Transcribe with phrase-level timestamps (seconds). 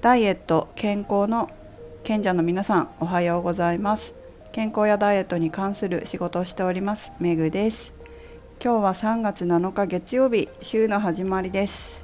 [0.00, 1.50] ダイエット健康の
[2.04, 4.14] 賢者の皆さんおはようございます。
[4.50, 7.92] 健康やダイエットに関する仕事をしておりますめぐです。
[8.64, 12.02] 今日は3月7日月曜日週の始まりです。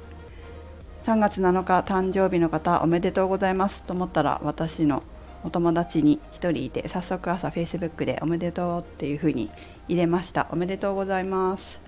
[1.05, 3.81] 3月7日誕生日の方おめでとうございます。
[3.81, 5.01] と思ったら私の
[5.43, 9.49] お友達に1人いて早速朝 Facebook でおめでとうっていう風に
[9.87, 10.45] 入れました。
[10.51, 11.81] おめでとうございます。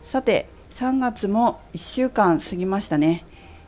[0.00, 3.24] さて3月も1週間過ぎましたね。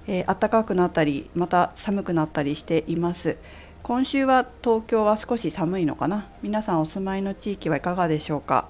[0.07, 3.39] えー、暖かくなったりまた寒くなったりしています。
[3.83, 6.29] 今週は東京は少し寒いのかな。
[6.43, 8.69] 皆さんお住まいの地域はいかがでしょうか。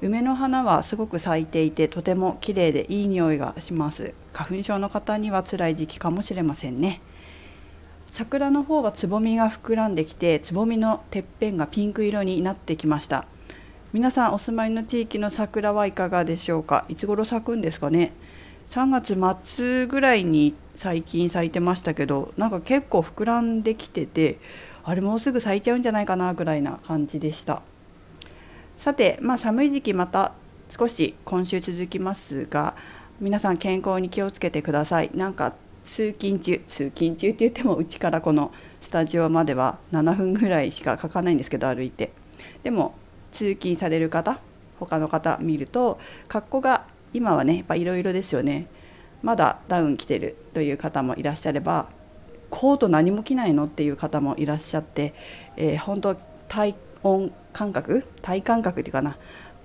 [0.00, 4.14] 梅の花はすごく咲いていてとても綺麗でいい匂いがします。
[4.32, 7.00] 花粉症の方には辛い時期かもしれませんね。
[8.12, 13.26] 桜の方はつぼみが膨らんできてつぼみのてっぺんがピンク色になってきました。
[13.92, 16.84] 皆さんお住まいの地域の桜はいかがでしょうか。
[16.88, 18.12] いつ頃咲くんですかね。
[18.70, 19.16] 3月
[19.56, 24.38] 末ぐらいに最近咲いてましたけどなんか結構膨らんできてて
[24.84, 27.62] あれもうすぐ咲いちゃうんじゃないかなぐらいな感じでした。
[28.76, 30.32] さてまあ寒い時期また
[30.70, 32.76] 少し今週続きますが
[33.20, 35.10] 皆さん健康に気をつけてください。
[35.14, 42.12] なんか通勤中通勤中って言ってもうちからこのスタジオまでは7分ぐらいしかかかないんですけど歩いて。
[42.62, 42.94] でも
[43.32, 44.40] 通勤される方
[44.78, 48.66] 他の方見ると格好が今はねいろいろですよね
[49.22, 51.88] まだダウン着てるという方もいらっしゃれば
[52.50, 55.14] コート何も着ないのっていう方もいらっしゃって、
[55.56, 56.14] えー、本当
[56.48, 59.16] 体温感覚体感覚っていうかな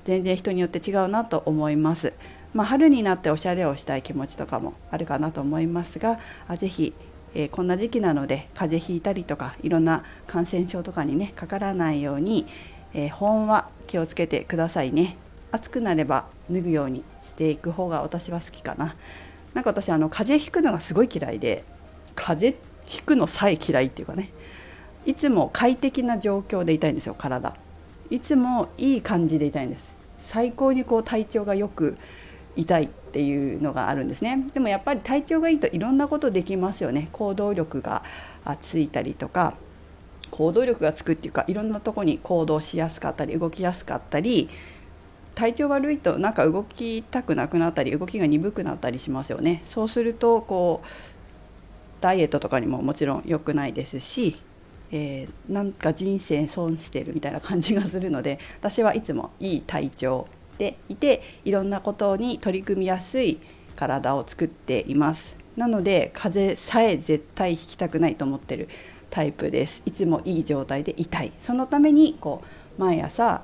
[0.06, 2.14] 全然人によって違うなと思います。
[2.54, 6.94] まあ、春になっておしゃれをしたい気持ちとかもあるかなと思いますがあぜひ、
[7.34, 12.46] えー、こんな時期なので風邪ひいたりとかいろんな感染症とかにねかからないように、
[12.94, 15.18] えー、保温は気をつけてくださいね。
[15.54, 18.96] 暑くなれば脱ぐようにしていく方が私は好きかな。
[19.54, 21.64] なんか私あの風邪ひくのがすごい嫌いで
[22.16, 24.32] 風邪ひくのさえ嫌いっていうかね。
[25.06, 27.56] いつも快適な状況でいたいんですよ体。
[28.10, 29.94] いつもいい感じでいたいんです。
[30.18, 31.98] 最高にこう体調がよく
[32.56, 34.48] 痛いっていうのがあるんですね。
[34.56, 37.10] でもやっぱり体調がいいといろんなことできますよね。
[37.12, 38.04] 行動力が
[38.64, 39.54] ついたりとか
[40.32, 44.50] 行動力がつくっていうかいろんなとこに行動しやすかったり動きやすかったり
[45.36, 49.64] 体調悪いとなんか動きたくなくなったり動きが鈍くなったりしますよね。
[49.66, 50.88] そうするとこう
[52.02, 54.38] ダイエットとかにももちろん良くないですし、
[54.92, 60.28] えー、なんか人生損してるみたいな感じがするので私はいつもいい体調
[60.58, 63.40] でいていろんなことに取り組みやすい
[63.76, 65.38] 体を作っています。
[65.56, 68.70] なので風邪さえ絶対ひきたくないと思ってる
[69.10, 69.82] タイプです。
[69.86, 71.32] いつもいい状態でいたい。
[71.40, 72.44] そのためにこ
[72.78, 73.44] う毎朝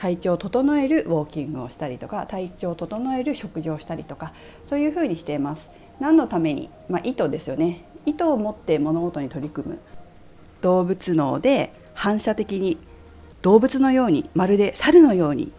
[0.00, 4.32] 体調を整えるウォーキングをしたりとか体調を整える食事をしたりとか
[4.64, 5.70] そういうふうにしています。
[6.00, 7.84] 何のために、まあ、意図ですよね。
[8.06, 9.78] 意図を持って物事に取り組む。
[10.62, 12.78] 動物脳で反射的に
[13.42, 15.52] 動物のようにまるで猿のように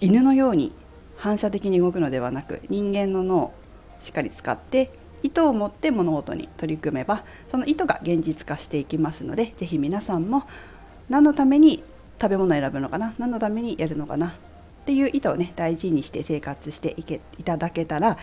[0.00, 0.72] 犬のように
[1.16, 3.54] 反射的に動くのではなく人間の脳を
[4.00, 4.90] しっかり使って
[5.22, 10.44] 意図を持って物事に取り組めばその意図が現実化していきますので是非皆さんも
[11.08, 11.82] 何のために
[12.20, 13.14] 食べ物選ぶのかな？
[13.18, 14.28] 何のためにやるのかな？
[14.28, 14.30] っ
[14.86, 18.16] ていう意図をね大事にして生活していけいただけたら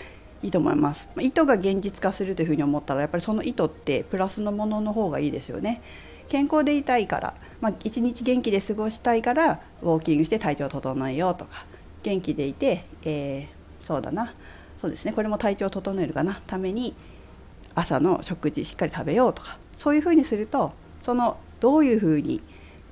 [0.43, 1.09] いいと思います。
[1.19, 5.81] 意図が現実化するというふうに思ったらやっぱりその意図ってプラスのものの方がいいですよね。
[6.27, 11.65] 健康でいたいから、まあ、一日元気で過ごしたいからウォーキングして体調を整えようとか
[12.01, 14.33] 元気でいて、えー、そうだな。
[14.81, 15.13] そうですね。
[15.13, 16.41] これも体調を整えるかな。
[16.47, 16.95] ために
[17.75, 22.41] 朝の食事しっかり食べようとかそういうふうにするとそのどういうふうに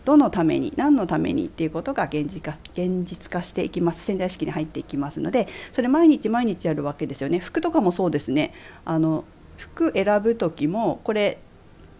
[0.05, 4.03] どのために何のためにっていうことが現実化現実化していきます。
[4.03, 7.39] 潜在意識に入っていきますのでそれ毎日毎日やるわけですよね。
[7.39, 8.53] 服とかもそうですね。
[8.85, 9.23] あの
[9.57, 11.39] 服選ぶ時もこれ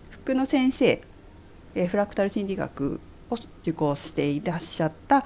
[0.10, 1.02] 服の先生
[1.88, 3.00] フラクタル心理学
[3.30, 5.26] を受講していらっしゃった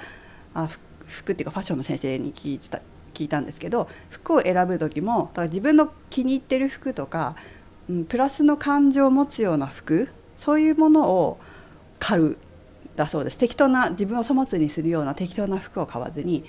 [0.54, 0.70] あ
[1.06, 2.82] 服っていうかファッションの先生に聞いた
[3.14, 7.36] 聞いたんですけど服を選ぶ時もだから自分の気に入ってる服とか、
[7.90, 11.40] うん、プラスの感情を持つような服そういうものを
[12.00, 12.38] 買う。
[12.98, 16.44] だそうです適当な自分を粗末にするような適当な服を買わずに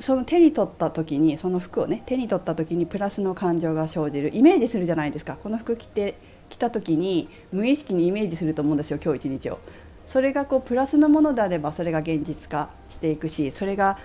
[0.00, 6.16] その手に取った時にその服をね手に取った時にプラスの感情が生じるイメージするじゃないですかこの服着て
[6.48, 9.58] 着た時に無意識にイメージすると思うんですよ今日一日を。
[10.06, 13.98] それがこうプラスのものであればそれが現実化していくしそれが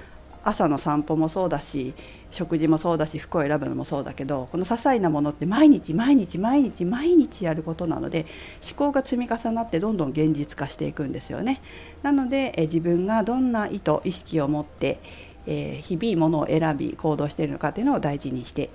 [0.47, 1.93] 朝の散歩もそうだし
[2.31, 8.25] 食事もそうだし服を選ぶのもそうだけどこの些細なものって毎日毎日毎日毎日やることなので
[8.65, 11.61] 思考が積み重なってどんどん現実化していくんですよね。
[12.01, 14.99] なのでえ自分がどんな意図意識を持って、
[15.45, 18.69] えー、日々ものを選び行動しているのかっていうのを大事にして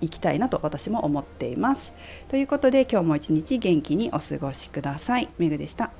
[0.00, 1.92] いきたいなと私も思っています。
[2.28, 5.28] ということで今日も一日元気にお過ごしください。
[5.38, 5.97] めぐでした。